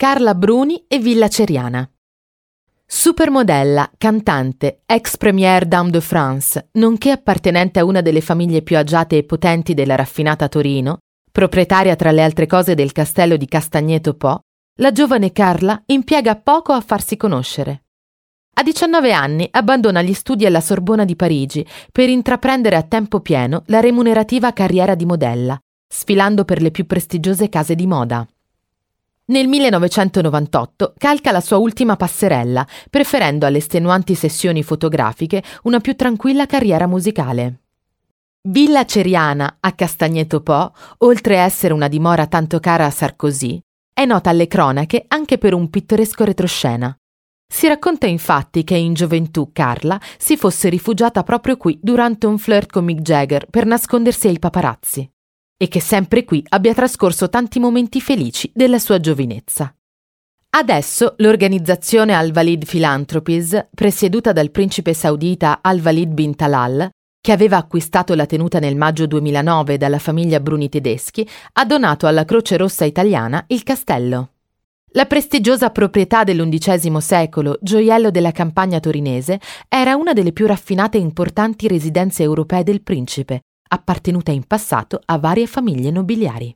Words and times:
Carla 0.00 0.36
Bruni 0.36 0.84
e 0.86 1.00
Villa 1.00 1.26
Ceriana. 1.26 1.84
Supermodella, 2.86 3.90
cantante, 3.98 4.82
ex 4.86 5.16
première 5.16 5.66
Dame 5.66 5.90
de 5.90 6.00
France, 6.00 6.68
nonché 6.74 7.10
appartenente 7.10 7.80
a 7.80 7.84
una 7.84 8.00
delle 8.00 8.20
famiglie 8.20 8.62
più 8.62 8.76
agiate 8.76 9.16
e 9.16 9.24
potenti 9.24 9.74
della 9.74 9.96
raffinata 9.96 10.46
Torino, 10.46 10.98
proprietaria 11.32 11.96
tra 11.96 12.12
le 12.12 12.22
altre 12.22 12.46
cose 12.46 12.76
del 12.76 12.92
castello 12.92 13.36
di 13.36 13.46
Castagneto 13.46 14.14
Po, 14.14 14.42
la 14.76 14.92
giovane 14.92 15.32
Carla 15.32 15.82
impiega 15.86 16.36
poco 16.36 16.72
a 16.72 16.80
farsi 16.80 17.16
conoscere. 17.16 17.82
A 18.54 18.62
19 18.62 19.12
anni 19.12 19.48
abbandona 19.50 20.00
gli 20.00 20.14
studi 20.14 20.46
alla 20.46 20.60
Sorbona 20.60 21.04
di 21.04 21.16
Parigi 21.16 21.66
per 21.90 22.08
intraprendere 22.08 22.76
a 22.76 22.84
tempo 22.84 23.18
pieno 23.18 23.64
la 23.66 23.80
remunerativa 23.80 24.52
carriera 24.52 24.94
di 24.94 25.06
modella, 25.06 25.58
sfilando 25.92 26.44
per 26.44 26.62
le 26.62 26.70
più 26.70 26.86
prestigiose 26.86 27.48
case 27.48 27.74
di 27.74 27.88
moda. 27.88 28.24
Nel 29.30 29.46
1998 29.46 30.94
calca 30.96 31.32
la 31.32 31.42
sua 31.42 31.58
ultima 31.58 31.96
passerella, 31.96 32.66
preferendo 32.88 33.44
alle 33.44 33.58
estenuanti 33.58 34.14
sessioni 34.14 34.62
fotografiche 34.62 35.42
una 35.64 35.80
più 35.80 35.94
tranquilla 35.94 36.46
carriera 36.46 36.86
musicale. 36.86 37.60
Villa 38.48 38.86
Ceriana 38.86 39.58
a 39.60 39.72
Castagneto 39.72 40.40
Po, 40.40 40.72
oltre 40.98 41.40
a 41.40 41.42
essere 41.42 41.74
una 41.74 41.88
dimora 41.88 42.26
tanto 42.26 42.58
cara 42.58 42.86
a 42.86 42.90
Sarkozy, 42.90 43.60
è 43.92 44.06
nota 44.06 44.30
alle 44.30 44.46
cronache 44.46 45.04
anche 45.08 45.36
per 45.36 45.52
un 45.52 45.68
pittoresco 45.68 46.24
retroscena. 46.24 46.96
Si 47.46 47.68
racconta 47.68 48.06
infatti 48.06 48.64
che 48.64 48.76
in 48.76 48.94
gioventù 48.94 49.50
Carla 49.52 50.00
si 50.16 50.38
fosse 50.38 50.70
rifugiata 50.70 51.22
proprio 51.22 51.58
qui 51.58 51.78
durante 51.82 52.26
un 52.26 52.38
flirt 52.38 52.72
con 52.72 52.84
Mick 52.86 53.02
Jagger 53.02 53.46
per 53.50 53.66
nascondersi 53.66 54.26
ai 54.28 54.38
paparazzi 54.38 55.10
e 55.60 55.68
che 55.68 55.80
sempre 55.80 56.24
qui 56.24 56.42
abbia 56.50 56.72
trascorso 56.72 57.28
tanti 57.28 57.58
momenti 57.58 58.00
felici 58.00 58.50
della 58.54 58.78
sua 58.78 59.00
giovinezza. 59.00 59.74
Adesso 60.50 61.14
l'organizzazione 61.18 62.14
Al-Walid 62.14 62.64
Philanthropies, 62.64 63.68
presieduta 63.74 64.32
dal 64.32 64.50
principe 64.50 64.94
saudita 64.94 65.58
Al-Walid 65.60 66.12
bin 66.12 66.34
Talal, 66.36 66.88
che 67.20 67.32
aveva 67.32 67.58
acquistato 67.58 68.14
la 68.14 68.24
tenuta 68.24 68.58
nel 68.58 68.76
maggio 68.76 69.06
2009 69.06 69.76
dalla 69.76 69.98
famiglia 69.98 70.40
Bruni 70.40 70.68
tedeschi, 70.68 71.28
ha 71.54 71.64
donato 71.66 72.06
alla 72.06 72.24
Croce 72.24 72.56
Rossa 72.56 72.84
italiana 72.86 73.44
il 73.48 73.62
castello. 73.64 74.30
La 74.92 75.04
prestigiosa 75.04 75.68
proprietà 75.68 76.24
dell'undicesimo 76.24 77.00
secolo, 77.00 77.58
gioiello 77.60 78.10
della 78.10 78.32
campagna 78.32 78.80
torinese, 78.80 79.38
era 79.68 79.96
una 79.96 80.14
delle 80.14 80.32
più 80.32 80.46
raffinate 80.46 80.96
e 80.96 81.02
importanti 81.02 81.68
residenze 81.68 82.22
europee 82.22 82.62
del 82.62 82.80
principe, 82.80 83.42
appartenuta 83.68 84.30
in 84.30 84.46
passato 84.46 85.00
a 85.04 85.18
varie 85.18 85.46
famiglie 85.46 85.90
nobiliari. 85.90 86.54